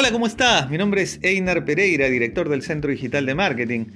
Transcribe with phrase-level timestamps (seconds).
[0.00, 0.70] Hola, ¿cómo estás?
[0.70, 3.86] Mi nombre es Einar Pereira, director del Centro Digital de Marketing.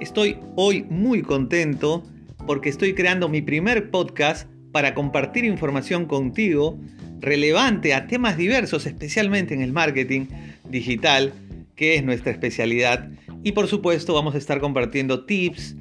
[0.00, 2.02] Estoy hoy muy contento
[2.48, 6.80] porque estoy creando mi primer podcast para compartir información contigo
[7.20, 10.26] relevante a temas diversos, especialmente en el marketing
[10.68, 11.32] digital,
[11.76, 13.08] que es nuestra especialidad.
[13.44, 15.76] Y por supuesto vamos a estar compartiendo tips,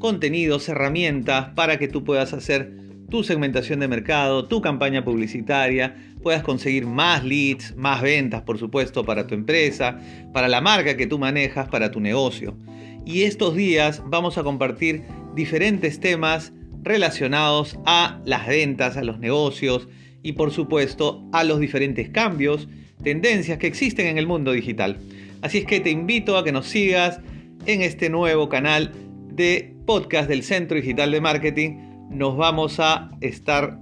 [0.00, 2.72] contenidos, herramientas para que tú puedas hacer
[3.10, 9.04] tu segmentación de mercado, tu campaña publicitaria, puedas conseguir más leads, más ventas, por supuesto,
[9.04, 9.98] para tu empresa,
[10.32, 12.56] para la marca que tú manejas, para tu negocio.
[13.04, 15.02] Y estos días vamos a compartir
[15.34, 19.88] diferentes temas relacionados a las ventas, a los negocios
[20.22, 22.68] y por supuesto a los diferentes cambios,
[23.02, 24.98] tendencias que existen en el mundo digital.
[25.42, 27.20] Así es que te invito a que nos sigas
[27.66, 28.92] en este nuevo canal
[29.32, 33.78] de podcast del Centro Digital de Marketing nos vamos a estar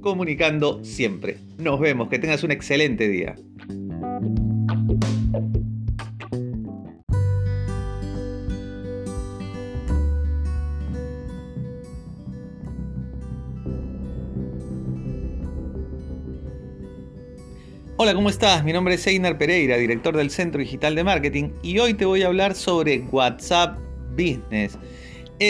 [0.00, 1.38] comunicando siempre.
[1.58, 3.36] Nos vemos, que tengas un excelente día.
[17.96, 18.64] Hola, ¿cómo estás?
[18.64, 22.22] Mi nombre es Einar Pereira, director del Centro Digital de Marketing, y hoy te voy
[22.22, 23.78] a hablar sobre WhatsApp
[24.16, 24.76] Business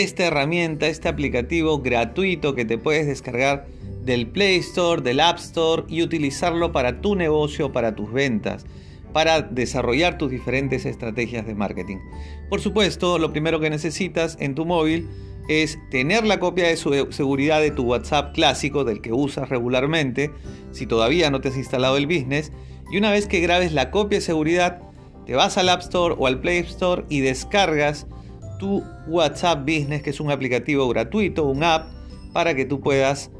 [0.01, 3.67] esta herramienta, este aplicativo gratuito que te puedes descargar
[4.03, 8.65] del Play Store, del App Store y utilizarlo para tu negocio, para tus ventas,
[9.13, 11.97] para desarrollar tus diferentes estrategias de marketing.
[12.49, 15.07] Por supuesto, lo primero que necesitas en tu móvil
[15.47, 20.31] es tener la copia de seguridad de tu WhatsApp clásico del que usas regularmente,
[20.71, 22.51] si todavía no te has instalado el business,
[22.91, 24.81] y una vez que grabes la copia de seguridad,
[25.25, 28.07] te vas al App Store o al Play Store y descargas
[28.59, 31.87] tu WhatsApp Business, que es un aplicativo gratuito, un app,
[32.33, 33.31] para que tú puedas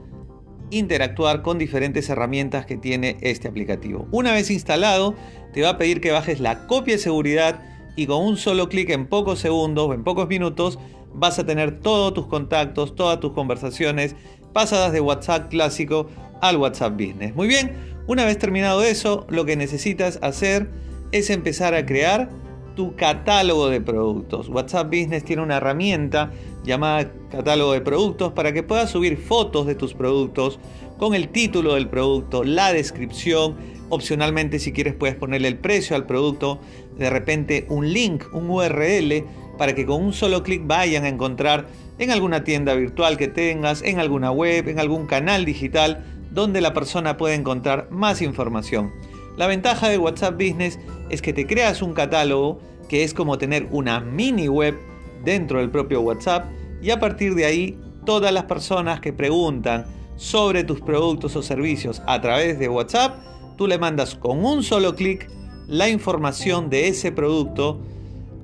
[0.69, 4.07] interactuar con diferentes herramientas que tiene este aplicativo.
[4.11, 5.15] Una vez instalado,
[5.53, 7.61] te va a pedir que bajes la copia de seguridad
[7.95, 10.79] y con un solo clic en pocos segundos en pocos minutos
[11.13, 14.15] vas a tener todos tus contactos, todas tus conversaciones
[14.51, 16.07] pasadas de WhatsApp clásico
[16.41, 17.35] al WhatsApp Business.
[17.35, 17.71] Muy bien,
[18.07, 20.69] una vez terminado eso, lo que necesitas hacer
[21.11, 22.29] es empezar a crear
[22.75, 24.49] tu catálogo de productos.
[24.49, 26.31] WhatsApp Business tiene una herramienta
[26.63, 30.59] llamada catálogo de productos para que puedas subir fotos de tus productos
[30.97, 33.55] con el título del producto, la descripción,
[33.89, 36.59] opcionalmente si quieres puedes ponerle el precio al producto,
[36.97, 39.25] de repente un link, un URL
[39.57, 41.67] para que con un solo clic vayan a encontrar
[41.99, 46.73] en alguna tienda virtual que tengas, en alguna web, en algún canal digital donde la
[46.73, 48.91] persona puede encontrar más información.
[49.37, 50.79] La ventaja de WhatsApp Business
[51.09, 54.77] es que te creas un catálogo que es como tener una mini web
[55.23, 56.45] dentro del propio WhatsApp
[56.81, 59.85] y a partir de ahí todas las personas que preguntan
[60.15, 63.17] sobre tus productos o servicios a través de WhatsApp,
[63.57, 65.29] tú le mandas con un solo clic
[65.67, 67.81] la información de ese producto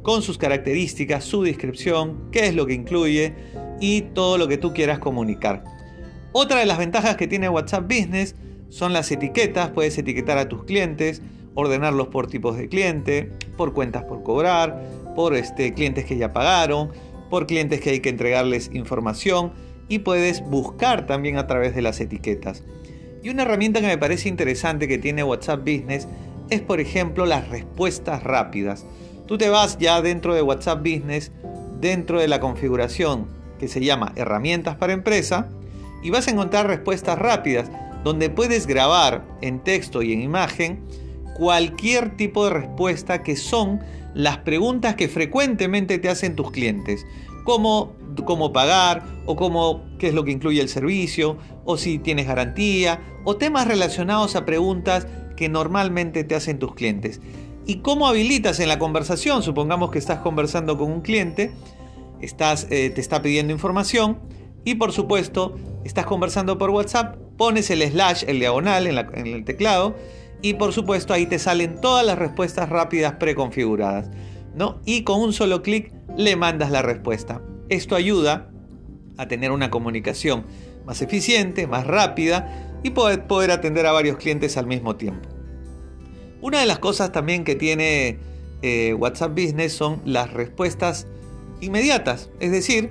[0.02, 3.36] con sus características, su descripción, qué es lo que incluye
[3.80, 5.64] y todo lo que tú quieras comunicar.
[6.32, 8.36] Otra de las ventajas que tiene WhatsApp Business
[8.70, 11.22] son las etiquetas, puedes etiquetar a tus clientes,
[11.56, 14.82] ordenarlos por tipos de cliente, por cuentas por cobrar,
[15.16, 16.92] por este, clientes que ya pagaron,
[17.30, 19.52] por clientes que hay que entregarles información
[19.88, 22.64] y puedes buscar también a través de las etiquetas.
[23.22, 26.08] Y una herramienta que me parece interesante que tiene WhatsApp Business
[26.50, 28.86] es por ejemplo las respuestas rápidas.
[29.28, 31.32] Tú te vas ya dentro de WhatsApp Business,
[31.80, 33.28] dentro de la configuración
[33.60, 35.50] que se llama herramientas para empresa
[36.02, 37.70] y vas a encontrar respuestas rápidas
[38.04, 40.84] donde puedes grabar en texto y en imagen
[41.36, 43.80] cualquier tipo de respuesta que son
[44.14, 47.06] las preguntas que frecuentemente te hacen tus clientes.
[47.46, 47.94] Cómo
[48.54, 53.38] pagar o cómo, qué es lo que incluye el servicio o si tienes garantía o
[53.38, 57.22] temas relacionados a preguntas que normalmente te hacen tus clientes.
[57.66, 59.42] ¿Y cómo habilitas en la conversación?
[59.42, 61.52] Supongamos que estás conversando con un cliente,
[62.22, 64.20] estás, eh, te está pidiendo información
[64.66, 65.56] y por supuesto
[65.86, 69.96] estás conversando por WhatsApp pones el slash, el diagonal en, el teclado
[70.42, 74.10] y por supuesto ahí te salen todas las respuestas rápidas preconfiguradas.
[74.56, 74.82] ¿no?
[74.86, 77.42] Y con un solo clic le mandas la respuesta.
[77.70, 78.52] Esto ayuda
[79.18, 80.44] a tener una comunicación
[80.86, 85.30] más eficiente, más rápida y poder, poder atender a varios clientes al mismo tiempo.
[86.42, 88.20] Una de las cosas también que tiene
[88.62, 91.08] eh, WhatsApp Business son las respuestas
[91.62, 92.90] inmediatas, es decir,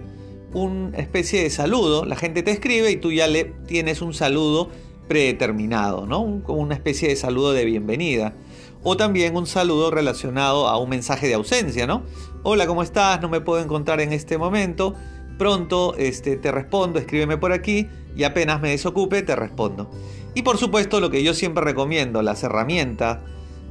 [0.52, 2.04] una especie de saludo.
[2.04, 4.70] La gente te escribe y tú ya le tienes un saludo
[5.08, 6.42] predeterminado, ¿no?
[6.44, 8.34] Como una especie de saludo de bienvenida.
[8.82, 12.04] O también un saludo relacionado a un mensaje de ausencia, ¿no?
[12.42, 13.20] Hola, ¿cómo estás?
[13.20, 14.94] No me puedo encontrar en este momento.
[15.38, 19.90] Pronto este, te respondo, escríbeme por aquí y apenas me desocupe te respondo.
[20.34, 23.18] Y por supuesto lo que yo siempre recomiendo, las herramientas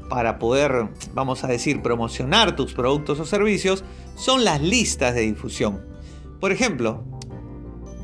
[0.10, 3.84] para poder, vamos a decir, promocionar tus productos o servicios
[4.16, 5.97] son las listas de difusión.
[6.40, 7.04] Por ejemplo,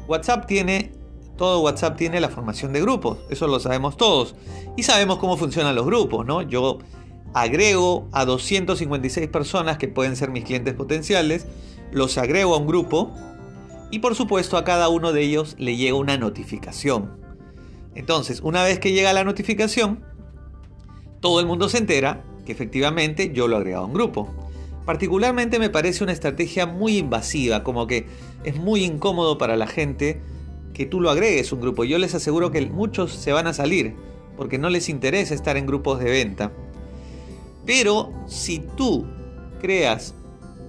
[0.08, 0.92] WhatsApp tiene,
[1.38, 4.36] todo WhatsApp tiene la formación de grupos, eso lo sabemos todos.
[4.76, 6.42] Y sabemos cómo funcionan los grupos, ¿no?
[6.42, 6.80] Yo
[7.34, 11.46] agrego a 256 personas que pueden ser mis clientes potenciales,
[11.92, 13.12] los agrego a un grupo
[13.92, 17.12] y por supuesto a cada uno de ellos le llega una notificación.
[17.96, 20.04] Entonces, una vez que llega la notificación,
[21.20, 24.43] todo el mundo se entera que efectivamente yo lo he agregado a un grupo.
[24.86, 28.06] Particularmente me parece una estrategia muy invasiva, como que
[28.44, 30.22] es muy incómodo para la gente
[30.74, 31.84] que tú lo agregues un grupo.
[31.86, 33.96] Yo les aseguro que muchos se van a salir
[34.36, 36.52] porque no les interesa estar en grupos de venta.
[37.66, 39.06] Pero si tú
[39.62, 40.16] creas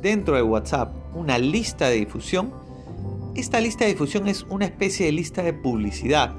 [0.00, 2.52] dentro de WhatsApp una lista de difusión,
[3.34, 6.36] esta lista de difusión es una especie de lista de publicidad.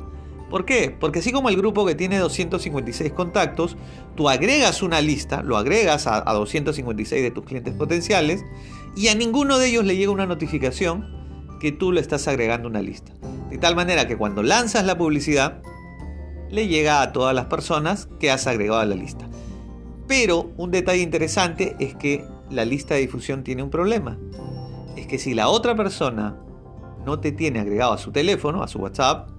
[0.50, 0.96] ¿Por qué?
[0.98, 3.78] Porque así como el grupo que tiene 256 contactos,
[4.16, 8.46] tú agregas una lista, lo agregas a, 256 de tus clientes potenciales
[8.96, 11.14] y a ninguno de ellos le llega una notificación
[11.60, 13.12] que tú le estás agregando una lista.
[13.50, 15.62] De tal manera que cuando lanzas la publicidad,
[16.52, 19.28] le llega a todas las personas que has agregado a la lista.
[20.08, 24.20] Pero un detalle interesante es que la lista de difusión tiene un problema.
[24.96, 26.38] Es que si la otra persona
[27.06, 29.30] no te tiene agregado a su teléfono, a su WhatsApp,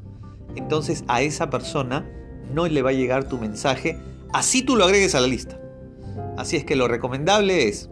[0.56, 2.08] entonces a esa persona
[2.52, 3.98] no le va a llegar tu mensaje
[4.32, 5.58] así tú lo agregues a la lista.
[6.36, 7.88] Así es que lo recomendable es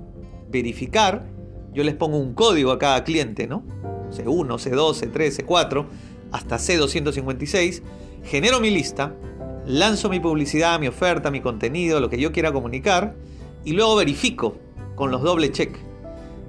[0.51, 1.27] verificar,
[1.73, 3.65] yo les pongo un código a cada cliente, ¿no?
[4.11, 5.87] C1, C2, C3, C4,
[6.31, 7.83] hasta C256,
[8.25, 9.15] genero mi lista,
[9.67, 13.17] lanzo mi publicidad, mi oferta, mi contenido, lo que yo quiera comunicar,
[13.65, 14.59] y luego verifico
[14.95, 15.75] con los doble check.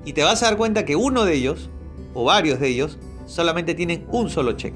[0.03, 1.69] Y te vas a dar cuenta que uno de ellos,
[2.13, 4.75] o varios de ellos, solamente tienen un solo check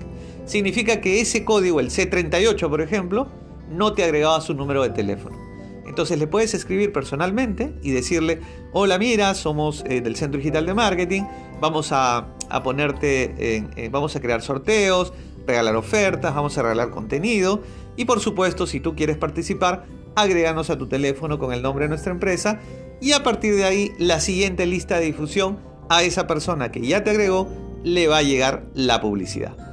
[0.50, 3.28] significa que ese código, el C38 por ejemplo,
[3.69, 5.38] no te agregaba su número de teléfono.
[5.86, 8.42] Entonces le puedes escribir personalmente y decirle,
[8.74, 11.24] hola mira, somos eh, del Centro Digital de Marketing,
[11.62, 12.28] vamos a,
[12.63, 15.13] ponerte, eh, vamos a crear sorteos,
[15.46, 17.62] regalar ofertas, vamos a regalar contenido
[17.95, 19.86] y por supuesto si tú quieres participar,
[20.16, 22.60] agréganos a tu teléfono con el nombre de nuestra empresa
[23.02, 25.60] y a partir de ahí la siguiente lista de difusión
[25.90, 27.48] a esa persona que ya te agregó
[27.84, 29.69] le va a llegar la publicidad.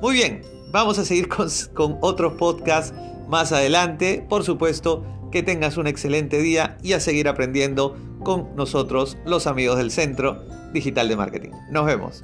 [0.00, 0.40] Muy bien,
[0.72, 2.94] vamos a seguir con, otros podcasts
[3.28, 4.24] más adelante.
[4.26, 9.76] Por supuesto, que tengas un excelente día y a seguir aprendiendo con nosotros, los amigos
[9.76, 10.42] del Centro
[10.72, 11.50] Digital de Marketing.
[11.70, 12.22] Nos vemos.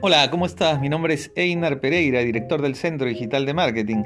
[0.00, 0.80] Hola, ¿cómo estás?
[0.80, 4.04] Mi nombre es Einar Pereira, director del Centro Digital de Marketing.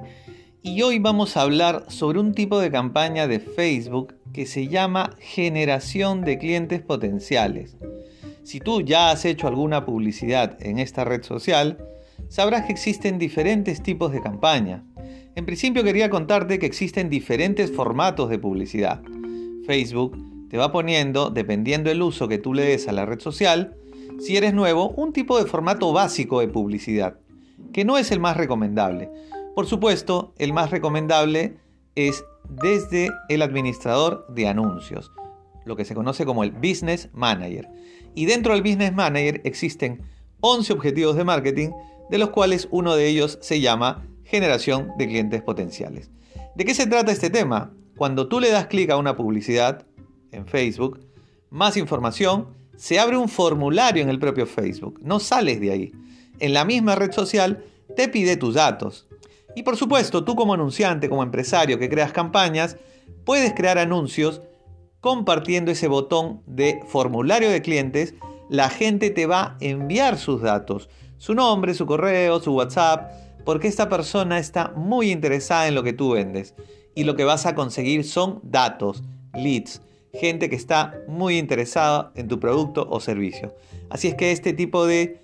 [0.62, 5.14] Y hoy vamos a hablar sobre un tipo de campaña de Facebook que se llama
[5.20, 7.76] generación de clientes potenciales.
[8.42, 11.76] Si tú ya has hecho alguna publicidad en esta red social,
[12.28, 14.86] sabrás que existen diferentes tipos de campaña.
[15.34, 19.02] En principio quería contarte que existen diferentes formatos de publicidad.
[19.66, 20.16] Facebook
[20.48, 23.76] te va poniendo, dependiendo del uso que tú le des a la red social,
[24.22, 27.18] si eres nuevo, un tipo de formato básico de publicidad,
[27.72, 29.10] que no es el más recomendable.
[29.56, 31.56] Por supuesto, el más recomendable
[31.96, 35.10] es desde el administrador de anuncios,
[35.64, 37.68] lo que se conoce como el Business Manager.
[38.14, 40.02] Y dentro del Business Manager existen
[40.40, 41.70] 11 objetivos de marketing,
[42.08, 46.12] de los cuales uno de ellos se llama generación de clientes potenciales.
[46.54, 47.74] ¿De qué se trata este tema?
[47.96, 49.84] Cuando tú le das clic a una publicidad
[50.30, 51.00] en Facebook,
[51.50, 55.00] más información, se abre un formulario en el propio Facebook.
[55.02, 55.92] No sales de ahí.
[56.38, 57.64] En la misma red social
[57.96, 59.06] te pide tus datos.
[59.54, 62.76] Y por supuesto, tú como anunciante, como empresario que creas campañas,
[63.24, 64.42] puedes crear anuncios
[65.00, 68.14] compartiendo ese botón de formulario de clientes.
[68.48, 70.88] La gente te va a enviar sus datos,
[71.18, 73.12] su nombre, su correo, su WhatsApp,
[73.44, 76.54] porque esta persona está muy interesada en lo que tú vendes.
[76.94, 79.02] Y lo que vas a conseguir son datos,
[79.34, 79.80] leads
[80.12, 83.54] gente que está muy interesada en tu producto o servicio.
[83.88, 85.20] Así es que este tipo de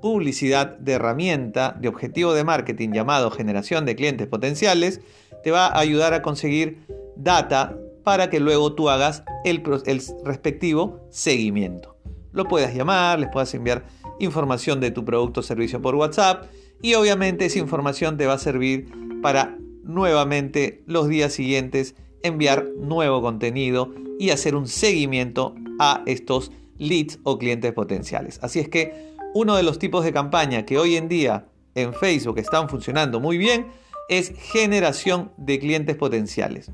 [0.00, 5.00] publicidad de herramienta de objetivo de marketing llamado generación de clientes potenciales
[5.42, 11.06] te va a ayudar a conseguir data para que luego tú hagas el, el respectivo
[11.10, 11.96] seguimiento.
[12.32, 13.84] Lo puedas llamar, les puedas enviar
[14.18, 16.44] información de tu producto o servicio por WhatsApp
[16.80, 18.90] y obviamente esa información te va a servir
[19.22, 21.94] para nuevamente los días siguientes
[22.26, 28.38] enviar nuevo contenido y hacer un seguimiento a estos leads o clientes potenciales.
[28.42, 32.38] Así es que uno de los tipos de campaña que hoy en día en Facebook
[32.38, 33.66] están funcionando muy bien
[34.08, 36.70] es generación de clientes potenciales.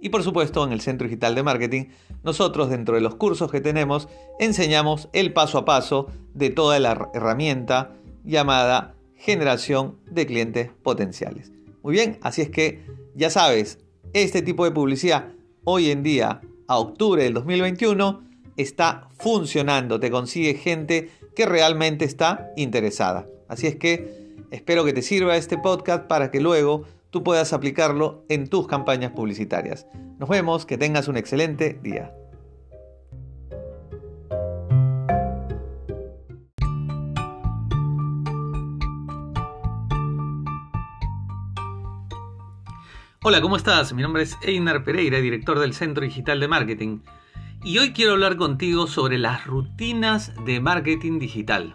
[0.00, 1.84] Y por supuesto, en el Centro Digital de Marketing,
[2.22, 7.10] nosotros dentro de los cursos que tenemos, enseñamos el paso a paso de toda la
[7.12, 7.92] herramienta
[8.24, 11.52] llamada generación de clientes potenciales.
[11.82, 12.82] Muy bien, así es que
[13.14, 13.78] ya sabes,
[14.12, 15.28] este tipo de publicidad
[15.64, 18.22] hoy en día, a octubre del 2021,
[18.56, 23.26] está funcionando, te consigue gente que realmente está interesada.
[23.48, 28.24] Así es que espero que te sirva este podcast para que luego tú puedas aplicarlo
[28.28, 29.86] en tus campañas publicitarias.
[30.18, 32.12] Nos vemos, que tengas un excelente día.
[43.22, 43.92] Hola, ¿cómo estás?
[43.92, 47.00] Mi nombre es Einar Pereira, director del Centro Digital de Marketing.
[47.62, 51.74] Y hoy quiero hablar contigo sobre las rutinas de marketing digital.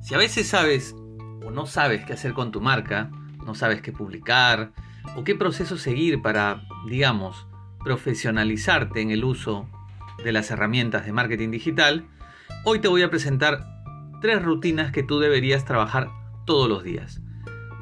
[0.00, 0.96] Si a veces sabes
[1.44, 3.10] o no sabes qué hacer con tu marca,
[3.44, 4.72] no sabes qué publicar
[5.14, 7.46] o qué proceso seguir para, digamos,
[7.84, 9.68] profesionalizarte en el uso
[10.24, 12.06] de las herramientas de marketing digital,
[12.64, 13.60] hoy te voy a presentar
[14.22, 16.08] tres rutinas que tú deberías trabajar
[16.46, 17.20] todos los días.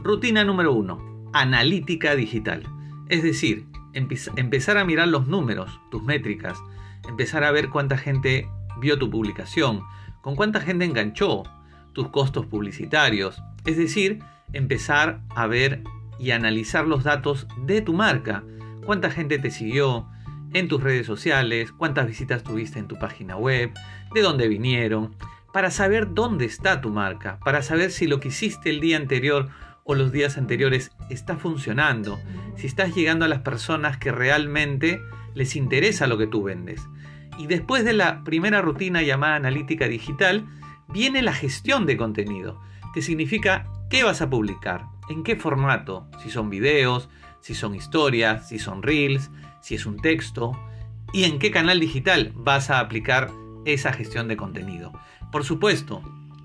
[0.02, 2.64] Rutina número uno, analítica digital.
[3.10, 6.56] Es decir, empezar a mirar los números, tus métricas,
[7.08, 8.48] empezar a ver cuánta gente
[8.80, 9.82] vio tu publicación,
[10.22, 11.42] con cuánta gente enganchó,
[11.92, 13.42] tus costos publicitarios.
[13.66, 14.20] Es decir,
[14.52, 15.82] empezar a ver
[16.20, 18.44] y analizar los datos de tu marca.
[18.86, 20.06] Cuánta gente te siguió
[20.52, 23.72] en tus redes sociales, cuántas visitas tuviste en tu página web,
[24.14, 25.16] de dónde vinieron,
[25.52, 29.48] para saber dónde está tu marca, para saber si lo que hiciste el día anterior
[29.90, 32.20] o los días anteriores está funcionando,
[32.54, 35.00] si estás llegando a las personas que realmente
[35.34, 36.80] les interesa lo que tú vendes.
[37.38, 40.46] Y después de la primera rutina llamada analítica digital,
[40.88, 42.60] viene la gestión de contenido,
[42.94, 47.08] que significa qué vas a publicar, en qué formato, si son videos,
[47.40, 49.28] si son historias, si son reels,
[49.60, 50.52] si es un texto,
[51.12, 53.32] y en qué canal digital vas a aplicar
[53.64, 54.92] esa gestión de contenido.
[55.32, 56.00] Por supuesto,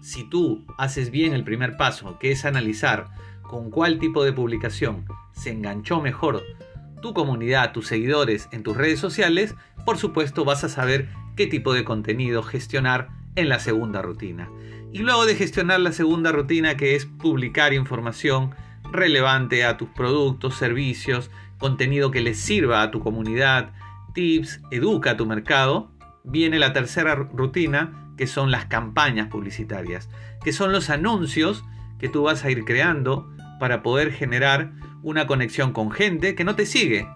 [0.05, 3.09] si tú haces bien el primer paso, que es analizar
[3.47, 6.43] con cuál tipo de publicación se enganchó mejor
[7.01, 11.73] tu comunidad, tus seguidores en tus redes sociales, por supuesto vas a saber qué tipo
[11.73, 14.49] de contenido gestionar en la segunda rutina.
[14.91, 18.55] Y luego de gestionar la segunda rutina que es publicar información
[18.91, 23.73] relevante a tus productos, servicios, contenido que les sirva a tu comunidad,
[24.13, 25.91] tips, educa a tu mercado,
[26.23, 30.09] viene la tercera rutina que son las campañas publicitarias,
[30.43, 31.63] que son los anuncios
[31.99, 34.71] que tú vas a ir creando para poder generar
[35.01, 37.07] una conexión con gente que no te sigue,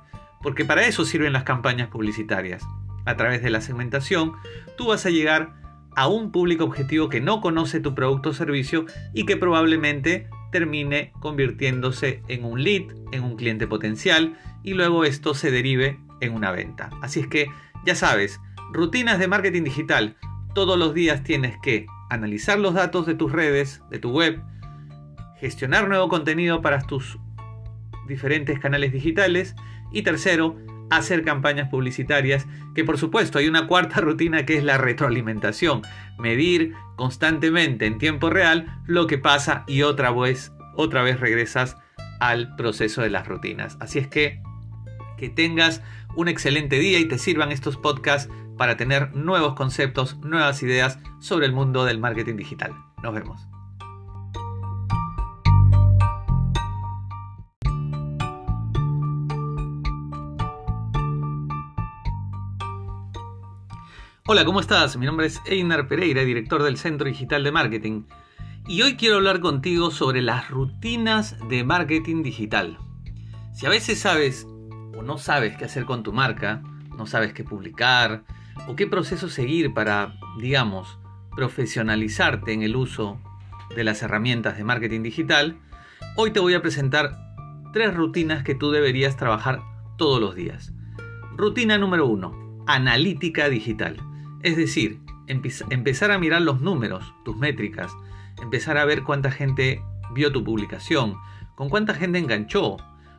[0.41, 2.63] porque para eso sirven las campañas publicitarias.
[3.05, 4.33] A través de la segmentación,
[4.77, 5.53] tú vas a llegar
[5.95, 11.11] a un público objetivo que no conoce tu producto o servicio y que probablemente termine
[11.19, 16.51] convirtiéndose en un lead, en un cliente potencial y luego esto se derive en una
[16.51, 16.89] venta.
[17.01, 17.47] Así es que
[17.85, 18.39] ya sabes,
[18.71, 20.17] rutinas de marketing digital.
[20.53, 24.41] Todos los días tienes que analizar los datos de tus redes, de tu web,
[25.39, 27.17] gestionar nuevo contenido para tus
[28.07, 29.55] diferentes canales digitales
[29.91, 30.57] y tercero,
[30.89, 35.81] hacer campañas publicitarias, que por supuesto hay una cuarta rutina que es la retroalimentación,
[36.17, 41.77] medir constantemente en tiempo real lo que pasa y otra vez, otra vez regresas
[42.19, 43.77] al proceso de las rutinas.
[43.79, 44.41] Así es que
[45.19, 45.83] que tengas
[46.15, 51.45] un excelente día y te sirvan estos podcasts para tener nuevos conceptos, nuevas ideas sobre
[51.45, 52.73] el mundo del marketing digital.
[53.03, 53.58] Nos vemos.
[64.31, 64.95] Hola, ¿cómo estás?
[64.95, 68.03] Mi nombre es Einar Pereira, director del Centro Digital de Marketing.
[68.67, 72.77] Y hoy quiero hablar contigo sobre las rutinas de marketing digital.
[73.55, 74.45] Si a veces sabes
[74.95, 76.61] o no sabes qué hacer con tu marca,
[76.95, 78.23] no sabes qué publicar
[78.67, 80.99] o qué proceso seguir para, digamos,
[81.35, 83.19] profesionalizarte en el uso
[83.75, 85.59] de las herramientas de marketing digital,
[86.17, 87.13] hoy te voy a presentar
[87.73, 89.63] tres rutinas que tú deberías trabajar
[89.97, 90.71] todos los días.
[91.35, 93.99] Rutina número uno, analítica digital.
[94.41, 97.91] Es decir, empezar a mirar los números, tus métricas,
[98.41, 99.81] empezar a ver cuánta gente
[100.13, 101.15] vio tu publicación,
[101.55, 102.77] con cuánta gente enganchó,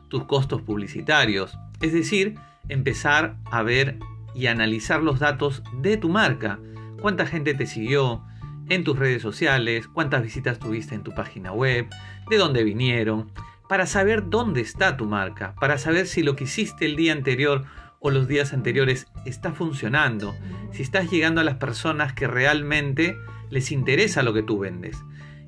[0.09, 1.57] tus costos publicitarios.
[1.79, 2.35] Es decir,
[2.69, 3.99] empezar a ver
[4.33, 6.59] y analizar los datos de tu marca,
[7.01, 8.23] cuánta gente te siguió
[8.69, 11.87] en tus redes sociales, cuántas visitas tuviste en tu página web,
[12.29, 13.31] de dónde vinieron,
[13.67, 17.65] para saber dónde está tu marca, para saber si lo que hiciste el día anterior
[18.01, 20.35] o los días anteriores está funcionando,
[20.73, 23.15] si estás llegando a las personas que realmente
[23.49, 24.97] les interesa lo que tú vendes.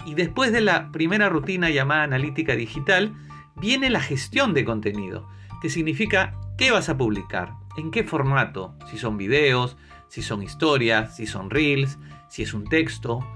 [0.05, 3.13] Y después de la primera rutina llamada analítica digital,
[3.55, 5.27] viene la gestión de contenido,
[5.62, 7.53] que significa ¿Qué vas a publicar?
[7.77, 8.75] ¿En qué formato?
[8.91, 9.75] Si son videos,
[10.07, 11.98] si son historias, si son reels,
[12.29, 13.27] si es un texto.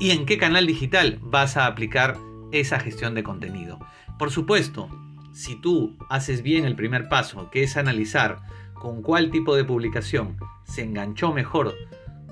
[0.00, 2.16] ¿Y en qué canal digital vas a aplicar
[2.50, 3.78] esa gestión de contenido?
[4.18, 4.88] Por supuesto,
[5.34, 8.40] si tú haces bien el primer paso, que es analizar
[8.82, 11.76] con cuál tipo de publicación se enganchó mejor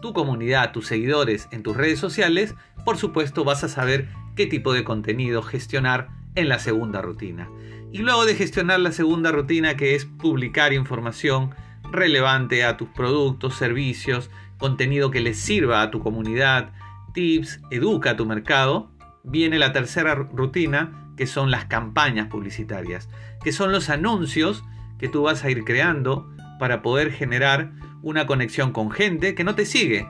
[0.03, 4.73] tu comunidad, tus seguidores en tus redes sociales, por supuesto vas a saber qué tipo
[4.73, 7.49] de contenido gestionar en la segunda rutina.
[7.93, 11.55] Y luego de gestionar la segunda rutina, que es publicar información
[11.93, 14.29] relevante a tus productos, servicios,
[14.59, 16.73] contenido que les sirva a tu comunidad,
[17.15, 18.91] tips, educa a tu mercado,
[19.23, 23.09] viene la tercera rutina, que son las campañas publicitarias,
[23.41, 24.65] que son los anuncios
[24.99, 26.29] que tú vas a ir creando
[26.61, 30.07] para poder generar una conexión con gente que no te sigue,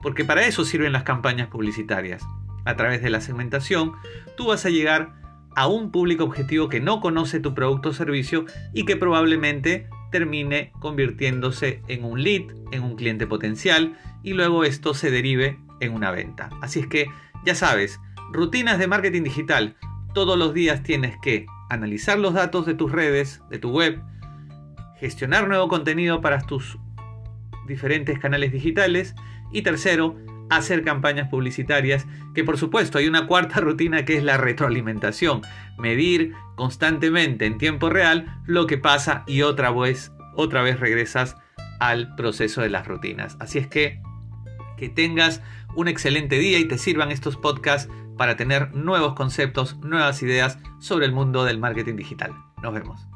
[0.00, 2.22] porque para eso sirven las campañas publicitarias.
[2.64, 3.92] A través de la segmentación,
[4.36, 5.14] tú vas a llegar
[5.56, 10.72] a un público objetivo que no conoce tu producto o servicio y que probablemente termine
[10.78, 16.10] convirtiéndose en un lead, en un cliente potencial y luego esto se derive en una
[16.10, 16.50] venta.
[16.60, 17.08] Así es que
[17.44, 18.00] ya sabes,
[18.32, 19.76] rutinas de marketing digital.
[20.12, 24.02] Todos los días tienes que analizar los datos de tus redes, de tu web,
[24.98, 26.78] gestionar nuevo contenido para tus
[27.66, 29.14] diferentes canales digitales
[29.52, 30.16] y tercero,
[30.50, 35.42] hacer campañas publicitarias, que por supuesto hay una cuarta rutina que es la retroalimentación,
[35.78, 41.36] medir constantemente en tiempo real lo que pasa y otra vez, otra vez regresas
[41.80, 43.36] al proceso de las rutinas.
[43.40, 44.00] Así es que
[44.76, 45.42] que tengas
[45.76, 51.06] un excelente día y te sirvan estos podcasts para tener nuevos conceptos, nuevas ideas sobre
[51.06, 52.32] el mundo del marketing digital.
[52.62, 53.13] Nos vemos.